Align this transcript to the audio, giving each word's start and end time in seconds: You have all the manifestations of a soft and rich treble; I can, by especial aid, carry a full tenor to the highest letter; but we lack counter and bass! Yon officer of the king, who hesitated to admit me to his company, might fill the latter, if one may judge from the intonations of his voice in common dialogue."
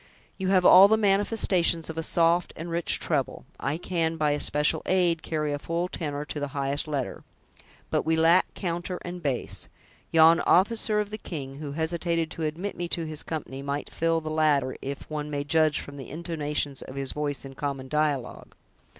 You 0.39 0.47
have 0.47 0.65
all 0.65 0.87
the 0.87 0.97
manifestations 0.97 1.87
of 1.87 1.95
a 1.95 2.01
soft 2.01 2.53
and 2.55 2.71
rich 2.71 2.99
treble; 2.99 3.45
I 3.59 3.77
can, 3.77 4.17
by 4.17 4.31
especial 4.31 4.81
aid, 4.87 5.21
carry 5.21 5.53
a 5.53 5.59
full 5.59 5.87
tenor 5.87 6.25
to 6.25 6.39
the 6.39 6.47
highest 6.57 6.87
letter; 6.87 7.23
but 7.91 8.01
we 8.01 8.15
lack 8.15 8.51
counter 8.55 8.97
and 9.03 9.21
bass! 9.21 9.69
Yon 10.11 10.39
officer 10.39 10.99
of 10.99 11.11
the 11.11 11.19
king, 11.19 11.57
who 11.59 11.73
hesitated 11.73 12.31
to 12.31 12.45
admit 12.45 12.75
me 12.75 12.87
to 12.87 13.05
his 13.05 13.21
company, 13.21 13.61
might 13.61 13.91
fill 13.93 14.21
the 14.21 14.31
latter, 14.31 14.75
if 14.81 15.07
one 15.07 15.29
may 15.29 15.43
judge 15.43 15.79
from 15.79 15.97
the 15.97 16.09
intonations 16.09 16.81
of 16.81 16.95
his 16.95 17.11
voice 17.11 17.45
in 17.45 17.53
common 17.53 17.87
dialogue." 17.87 18.55